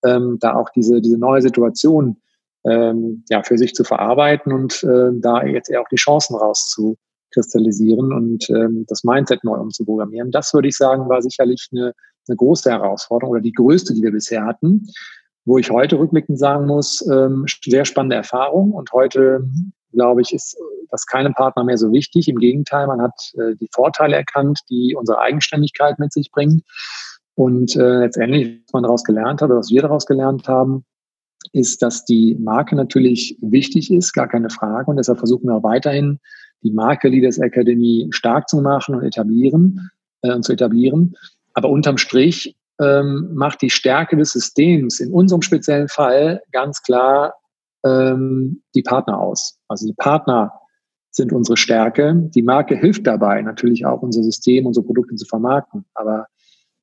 [0.04, 2.18] ähm, da auch diese, diese neue Situation
[2.66, 8.14] ähm, ja, für sich zu verarbeiten und äh, da jetzt eher auch die Chancen rauszukristallisieren
[8.14, 10.32] und ähm, das Mindset neu umzuprogrammieren.
[10.32, 11.94] Das würde ich sagen, war sicherlich eine,
[12.28, 14.88] eine große Herausforderung oder die größte, die wir bisher hatten,
[15.46, 19.46] wo ich heute rückblickend sagen muss, ähm, sehr spannende Erfahrung und heute
[19.94, 20.58] glaube ich, ist
[20.90, 22.28] das keinem Partner mehr so wichtig.
[22.28, 26.64] Im Gegenteil, man hat äh, die Vorteile erkannt, die unsere Eigenständigkeit mit sich bringt.
[27.36, 30.86] Und äh, letztendlich, was man daraus gelernt hat oder was wir daraus gelernt haben,
[31.54, 34.90] ist, dass die Marke natürlich wichtig ist, gar keine Frage.
[34.90, 36.20] Und deshalb versuchen wir auch weiterhin,
[36.64, 41.16] die Marke Leaders Academy stark zu machen und etablieren äh, und zu etablieren.
[41.54, 47.36] Aber unterm Strich ähm, macht die Stärke des Systems in unserem speziellen Fall ganz klar
[47.86, 49.60] ähm, die Partner aus.
[49.68, 50.52] Also die Partner
[51.12, 52.30] sind unsere Stärke.
[52.34, 55.86] Die Marke hilft dabei, natürlich auch unser System, unsere Produkte zu vermarkten.
[55.94, 56.26] Aber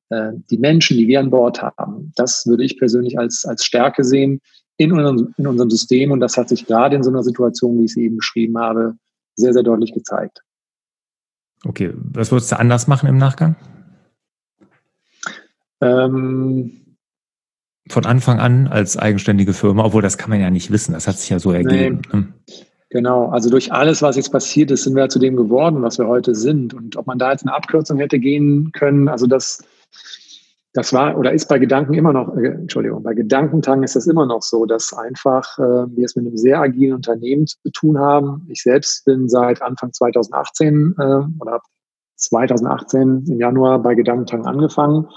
[0.09, 4.05] äh, die Menschen, die wir an Bord haben, das würde ich persönlich als, als Stärke
[4.05, 4.39] sehen
[4.77, 6.11] in unserem, in unserem System.
[6.11, 8.95] Und das hat sich gerade in so einer Situation, wie ich sie eben beschrieben habe,
[9.35, 10.41] sehr, sehr deutlich gezeigt.
[11.63, 13.55] Okay, was würdest du anders machen im Nachgang?
[15.79, 16.95] Ähm,
[17.89, 21.17] Von Anfang an als eigenständige Firma, obwohl das kann man ja nicht wissen, das hat
[21.17, 22.01] sich ja so ergeben.
[22.11, 22.19] Nee.
[22.19, 22.33] Ne?
[22.89, 26.07] Genau, also durch alles, was jetzt passiert ist, sind wir zu dem geworden, was wir
[26.07, 26.73] heute sind.
[26.73, 29.63] Und ob man da jetzt eine Abkürzung hätte gehen können, also das,
[30.73, 34.25] das war oder ist bei Gedanken immer noch, äh, Entschuldigung, bei Gedankentagen ist das immer
[34.25, 38.47] noch so, dass einfach äh, wir es mit einem sehr agilen Unternehmen zu tun haben.
[38.49, 41.63] Ich selbst bin seit Anfang 2018 äh, oder habe
[42.15, 45.07] 2018 im Januar bei Gedankentagen angefangen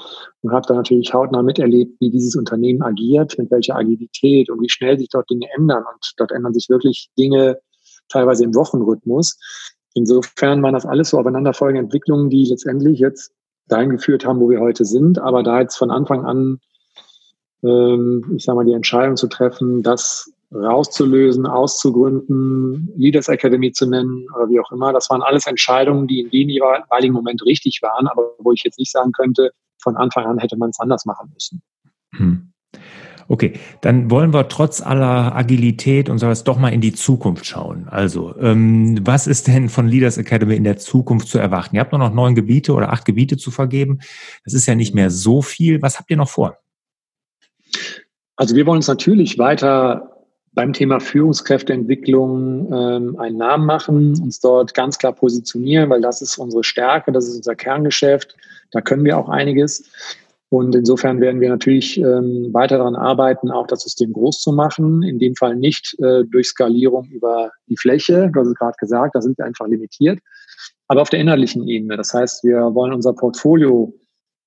[0.42, 4.70] und habe da natürlich hautnah miterlebt, wie dieses Unternehmen agiert, mit welcher Agilität und wie
[4.70, 5.84] schnell sich dort Dinge ändern.
[5.92, 7.58] Und dort ändern sich wirklich Dinge
[8.08, 9.38] teilweise im Wochenrhythmus.
[9.92, 13.32] Insofern waren das alles so aufeinanderfolgende Entwicklungen, die letztendlich jetzt
[13.68, 15.18] dahin geführt haben, wo wir heute sind.
[15.18, 16.60] Aber da jetzt von Anfang an,
[17.62, 24.26] ähm, ich sage mal, die Entscheidung zu treffen, das rauszulösen, auszugründen, Leaders Academy zu nennen
[24.36, 28.06] oder wie auch immer, das waren alles Entscheidungen, die in dem jeweiligen Moment richtig waren,
[28.06, 29.50] aber wo ich jetzt nicht sagen könnte,
[29.82, 31.62] von Anfang an hätte man es anders machen müssen.
[32.12, 32.53] Hm.
[33.28, 37.88] Okay, dann wollen wir trotz aller Agilität und sowas doch mal in die Zukunft schauen.
[37.88, 41.76] Also, ähm, was ist denn von Leaders Academy in der Zukunft zu erwarten?
[41.76, 44.00] Ihr habt nur noch neun Gebiete oder acht Gebiete zu vergeben.
[44.44, 45.80] Das ist ja nicht mehr so viel.
[45.82, 46.58] Was habt ihr noch vor?
[48.36, 50.10] Also wir wollen uns natürlich weiter
[50.54, 56.38] beim Thema Führungskräfteentwicklung ähm, einen Namen machen, uns dort ganz klar positionieren, weil das ist
[56.38, 58.36] unsere Stärke, das ist unser Kerngeschäft.
[58.70, 59.84] Da können wir auch einiges.
[60.50, 65.02] Und insofern werden wir natürlich ähm, weiter daran arbeiten, auch das System groß zu machen.
[65.02, 69.14] In dem Fall nicht äh, durch Skalierung über die Fläche, du hast es gerade gesagt,
[69.14, 70.20] da sind wir einfach limitiert,
[70.86, 71.96] aber auf der innerlichen Ebene.
[71.96, 73.94] Das heißt, wir wollen unser Portfolio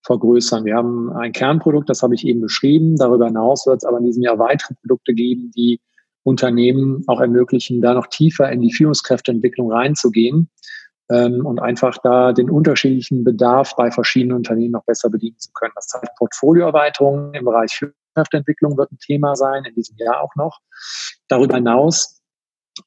[0.05, 0.63] vergrößern.
[0.63, 2.95] Wir haben ein Kernprodukt, das habe ich eben beschrieben.
[2.95, 5.81] Darüber hinaus wird es aber in diesem Jahr weitere Produkte geben, die
[6.23, 10.49] Unternehmen auch ermöglichen, da noch tiefer in die Führungskräfteentwicklung reinzugehen
[11.09, 15.73] ähm, und einfach da den unterschiedlichen Bedarf bei verschiedenen Unternehmen noch besser bedienen zu können.
[15.75, 20.59] Das heißt, Portfolioerweiterung im Bereich Führungskräfteentwicklung wird ein Thema sein, in diesem Jahr auch noch.
[21.27, 22.17] Darüber hinaus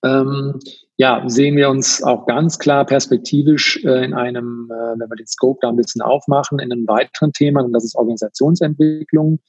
[0.05, 0.59] ähm,
[0.97, 5.27] ja, sehen wir uns auch ganz klar perspektivisch äh, in einem, äh, wenn wir den
[5.27, 9.41] Scope da ein bisschen aufmachen, in einem weiteren Thema, und das ist Organisationsentwicklung.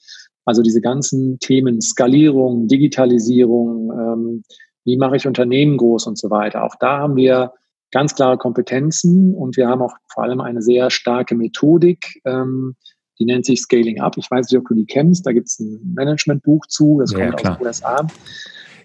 [0.45, 4.43] Also diese ganzen Themen Skalierung, Digitalisierung, ähm,
[4.85, 6.63] wie mache ich Unternehmen groß und so weiter.
[6.63, 7.53] Auch da haben wir
[7.91, 12.75] ganz klare Kompetenzen und wir haben auch vor allem eine sehr starke Methodik, ähm,
[13.19, 14.17] die nennt sich Scaling Up.
[14.17, 17.27] Ich weiß nicht, ob du die kennst, da gibt es ein Managementbuch zu, das ja,
[17.27, 17.53] kommt klar.
[17.53, 17.95] aus den USA.
[17.97, 18.07] Ja,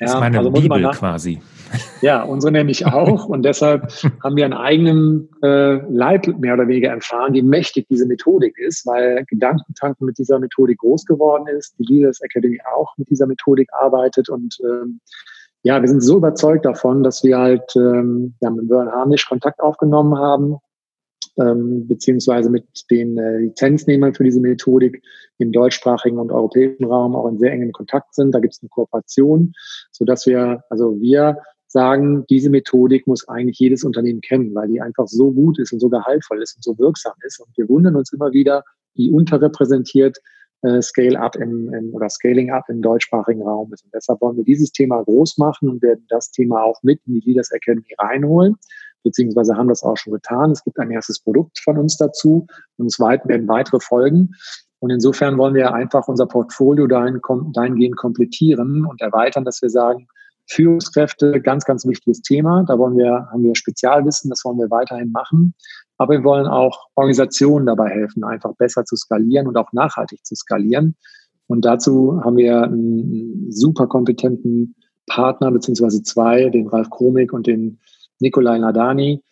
[0.01, 1.40] das ist meine also Bibel quasi.
[2.03, 3.27] Ja, unsere nämlich auch.
[3.27, 3.90] Und deshalb
[4.23, 8.87] haben wir einen eigenen äh, Leib mehr oder weniger erfahren, wie mächtig diese Methodik ist,
[8.87, 13.69] weil Gedankentanken mit dieser Methodik groß geworden ist, die Leaders Academy auch mit dieser Methodik
[13.81, 15.01] arbeitet und ähm,
[15.66, 19.59] ja, wir sind so überzeugt davon, dass wir halt ähm, ja, mit Björn Harnisch Kontakt
[19.59, 20.59] aufgenommen haben,
[21.40, 25.02] ähm, beziehungsweise mit den äh, Lizenznehmern für diese Methodik
[25.38, 28.33] im deutschsprachigen und europäischen Raum auch in sehr engen Kontakt sind.
[28.33, 29.55] Da gibt es eine Kooperation,
[29.90, 34.81] so dass wir, also wir sagen, diese Methodik muss eigentlich jedes Unternehmen kennen, weil die
[34.81, 37.40] einfach so gut ist und so gehaltvoll ist und so wirksam ist.
[37.40, 38.62] Und wir wundern uns immer wieder,
[38.94, 40.18] wie unterrepräsentiert
[40.62, 43.85] äh, Scale-up im, im, oder Scaling-up im deutschsprachigen Raum ist.
[43.85, 47.14] Und deshalb wollen wir dieses Thema groß machen und werden das Thema auch mit in
[47.14, 48.57] die Leaders Academy reinholen,
[49.05, 50.51] beziehungsweise haben das auch schon getan.
[50.51, 52.47] Es gibt ein erstes Produkt von uns dazu
[52.79, 54.31] und es werden weitere folgen.
[54.79, 60.07] Und insofern wollen wir einfach unser Portfolio dahingehend komplettieren und erweitern, dass wir sagen,
[60.47, 62.65] Führungskräfte, ganz, ganz wichtiges Thema.
[62.67, 65.55] Da wollen wir, haben wir Spezialwissen, das wollen wir weiterhin machen.
[65.99, 70.35] Aber wir wollen auch Organisationen dabei helfen, einfach besser zu skalieren und auch nachhaltig zu
[70.35, 70.95] skalieren.
[71.47, 74.75] Und dazu haben wir einen super kompetenten
[75.07, 77.79] Partner, beziehungsweise zwei, den Ralf Kromik und den
[78.19, 79.23] Nikolai Nadani,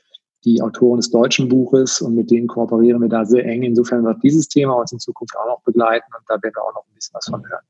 [0.44, 3.62] die Autoren des deutschen Buches und mit denen kooperieren wir da sehr eng.
[3.62, 6.74] Insofern wird dieses Thema uns in Zukunft auch noch begleiten und da werden wir auch
[6.74, 7.64] noch ein bisschen was von hören.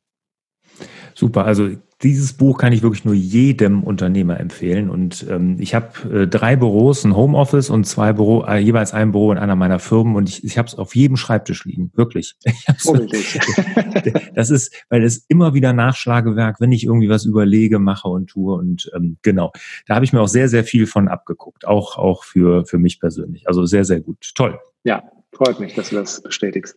[1.15, 1.71] Super, also
[2.03, 4.91] dieses Buch kann ich wirklich nur jedem Unternehmer empfehlen.
[4.91, 9.13] Und ähm, ich habe äh, drei Büros, ein Homeoffice und zwei Büro, äh, jeweils ein
[9.13, 12.35] Büro in einer meiner Firmen und ich, ich habe es auf jedem Schreibtisch liegen, wirklich.
[14.35, 18.55] das ist, weil es immer wieder Nachschlagewerk, wenn ich irgendwie was überlege, mache und tue.
[18.55, 19.53] Und ähm, genau,
[19.87, 23.01] da habe ich mir auch sehr, sehr viel von abgeguckt, auch, auch für, für mich
[23.01, 23.49] persönlich.
[23.49, 24.33] Also sehr, sehr gut.
[24.35, 24.59] Toll.
[24.83, 26.77] Ja, freut mich, dass du das bestätigst.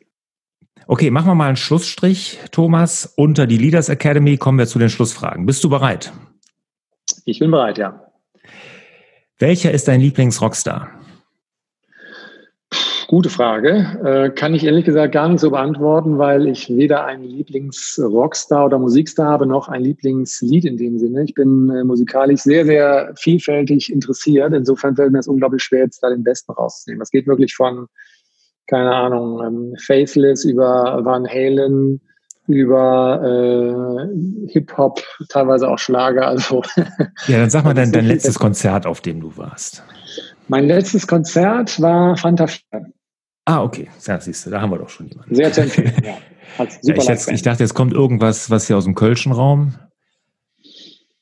[0.85, 3.13] Okay, machen wir mal einen Schlussstrich, Thomas.
[3.17, 5.45] Unter die Leaders Academy kommen wir zu den Schlussfragen.
[5.45, 6.13] Bist du bereit?
[7.25, 8.03] Ich bin bereit, ja.
[9.39, 10.89] Welcher ist dein Lieblingsrockstar?
[13.07, 13.97] Gute Frage.
[14.03, 18.79] Äh, kann ich ehrlich gesagt gar nicht so beantworten, weil ich weder einen Lieblingsrockstar oder
[18.79, 21.23] Musikstar habe, noch ein Lieblingslied in dem Sinne.
[21.23, 24.53] Ich bin äh, musikalisch sehr, sehr vielfältig interessiert.
[24.53, 27.01] Insofern fällt mir es unglaublich schwer, jetzt da den Besten rauszunehmen.
[27.01, 27.87] Es geht wirklich von
[28.67, 32.01] keine Ahnung, ähm, Faithless über Van Halen,
[32.47, 36.27] über äh, Hip-Hop, teilweise auch Schlager.
[36.27, 36.61] Also,
[37.27, 39.83] ja, dann sag mal dein, dein letztes Konzert, auf dem du warst.
[40.47, 42.61] Mein letztes Konzert war Fanta 4.
[43.45, 43.89] Ah, okay.
[44.05, 45.35] Ja, siehst du, da haben wir doch schon jemanden.
[45.35, 46.17] Sehr zu empfehlen, ja.
[46.83, 49.75] ja ich, jetzt, ich, dachte, jetzt kommt irgendwas, was hier aus dem Kölschen Raum.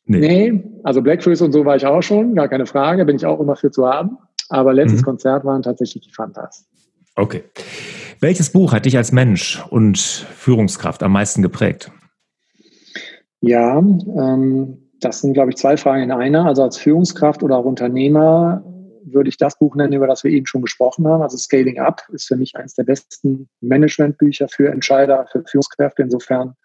[0.07, 0.19] Nee.
[0.19, 3.39] nee, also Blackfish und so war ich auch schon, gar keine Frage, bin ich auch
[3.39, 4.17] immer für zu haben.
[4.49, 5.05] Aber letztes mhm.
[5.05, 6.67] Konzert waren tatsächlich die Fantas.
[7.15, 7.43] Okay.
[8.19, 11.91] Welches Buch hat dich als Mensch und Führungskraft am meisten geprägt?
[13.41, 16.45] Ja, ähm, das sind, glaube ich, zwei Fragen in einer.
[16.45, 18.63] Also als Führungskraft oder auch Unternehmer
[19.05, 21.21] würde ich das Buch nennen, über das wir eben schon gesprochen haben.
[21.21, 26.01] Also Scaling Up ist für mich eines der besten Managementbücher für Entscheider, für Führungskräfte.
[26.01, 26.55] Insofern,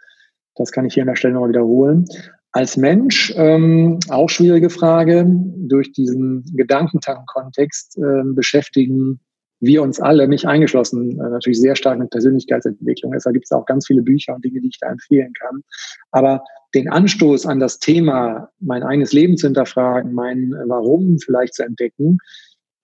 [0.56, 2.06] das kann ich hier an der Stelle nochmal wiederholen.
[2.52, 9.20] Als Mensch, ähm, auch schwierige Frage, durch diesen Gedankentanken-Kontext äh, beschäftigen
[9.60, 13.12] wir uns alle, mich eingeschlossen, äh, natürlich sehr stark mit Persönlichkeitsentwicklung.
[13.12, 15.62] Deshalb gibt es auch ganz viele Bücher und Dinge, die ich da empfehlen kann.
[16.10, 16.42] Aber
[16.74, 22.18] den Anstoß an das Thema, mein eigenes Leben zu hinterfragen, mein Warum vielleicht zu entdecken,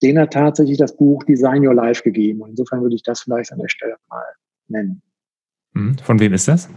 [0.03, 2.43] den hat tatsächlich das Buch Design Your Life gegeben.
[2.43, 4.25] Und insofern würde ich das vielleicht an der Stelle mal
[4.69, 5.03] nennen.
[5.73, 5.97] Mhm.
[5.99, 6.69] Von wem ist das?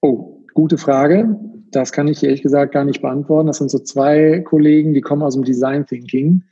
[0.00, 1.36] Oh, gute Frage.
[1.70, 3.48] Das kann ich ehrlich gesagt gar nicht beantworten.
[3.48, 6.44] Das sind so zwei Kollegen, die kommen aus dem Design Thinking.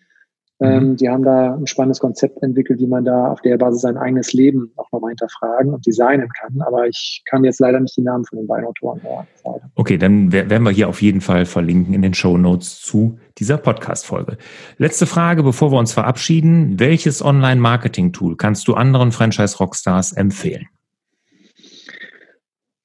[0.58, 0.96] Ähm, mhm.
[0.96, 4.32] die haben da ein spannendes Konzept entwickelt, wie man da auf der Basis sein eigenes
[4.32, 6.62] Leben auch nochmal hinterfragen und designen kann.
[6.62, 9.26] Aber ich kann jetzt leider nicht die Namen von den beiden Autoren hören.
[9.74, 13.58] Okay, dann werden wir hier auf jeden Fall verlinken in den Show Notes zu dieser
[13.58, 14.38] Podcast-Folge.
[14.78, 16.80] Letzte Frage, bevor wir uns verabschieden.
[16.80, 20.66] Welches Online-Marketing-Tool kannst du anderen Franchise-Rockstars empfehlen?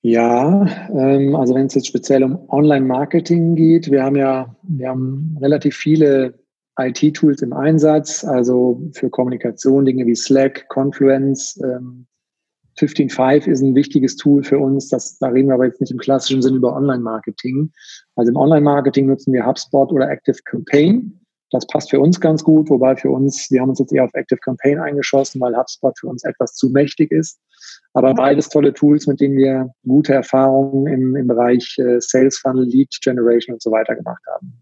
[0.01, 5.37] Ja, ähm, also wenn es jetzt speziell um Online-Marketing geht, wir haben ja, wir haben
[5.39, 6.40] relativ viele
[6.79, 11.59] IT-Tools im Einsatz, also für Kommunikation, Dinge wie Slack, Confluence.
[11.63, 12.07] Ähm,
[12.79, 14.87] 15.5 ist ein wichtiges Tool für uns.
[14.89, 17.71] Das, da reden wir aber jetzt nicht im klassischen Sinne über Online-Marketing.
[18.15, 21.19] Also im Online-Marketing nutzen wir HubSpot oder Active Campaign.
[21.51, 24.13] Das passt für uns ganz gut, wobei für uns, wir haben uns jetzt eher auf
[24.13, 27.41] Active Campaign eingeschossen, weil HubSpot für uns etwas zu mächtig ist.
[27.93, 32.65] Aber beides tolle Tools, mit denen wir gute Erfahrungen im, im Bereich äh, Sales Funnel,
[32.65, 34.53] Lead Generation und so weiter gemacht haben.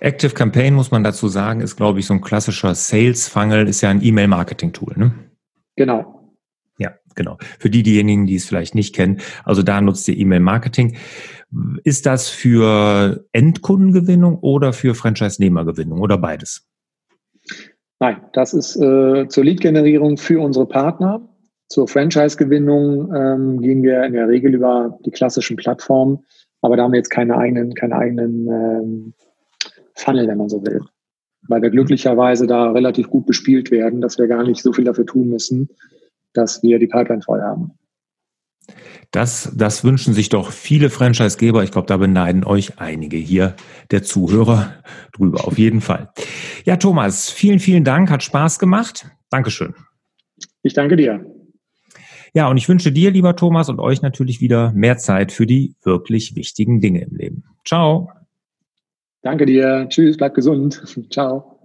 [0.00, 3.90] Active Campaign, muss man dazu sagen, ist, glaube ich, so ein klassischer Sales-Funnel, ist ja
[3.90, 5.12] ein E-Mail-Marketing-Tool, ne?
[5.76, 6.34] Genau.
[6.78, 7.38] Ja, genau.
[7.58, 10.96] Für die, diejenigen, die es vielleicht nicht kennen, also da nutzt ihr E-Mail-Marketing.
[11.84, 16.66] Ist das für Endkundengewinnung oder für Franchise-Nehmergewinnung oder beides?
[17.98, 21.26] Nein, das ist äh, zur Lead-Generierung für unsere Partner.
[21.68, 26.24] Zur Franchise-Gewinnung ähm, gehen wir in der Regel über die klassischen Plattformen,
[26.60, 29.14] aber da haben wir jetzt keine eigenen, keine eigenen ähm,
[29.96, 30.82] Funnel, wenn man so will.
[31.48, 35.06] Weil wir glücklicherweise da relativ gut bespielt werden, dass wir gar nicht so viel dafür
[35.06, 35.68] tun müssen,
[36.32, 37.72] dass wir die Pipeline voll haben.
[39.10, 41.62] Das, das wünschen sich doch viele Franchisegeber.
[41.62, 43.54] Ich glaube, da beneiden euch einige hier
[43.90, 44.74] der Zuhörer
[45.12, 46.10] drüber, auf jeden Fall.
[46.64, 48.10] Ja, Thomas, vielen, vielen Dank.
[48.10, 49.06] Hat Spaß gemacht.
[49.30, 49.74] Dankeschön.
[50.62, 51.24] Ich danke dir.
[52.34, 55.74] Ja, und ich wünsche dir, lieber Thomas, und euch natürlich wieder mehr Zeit für die
[55.82, 57.44] wirklich wichtigen Dinge im Leben.
[57.64, 58.10] Ciao.
[59.22, 59.86] Danke dir.
[59.88, 60.82] Tschüss, bleib gesund.
[61.10, 61.56] Ciao.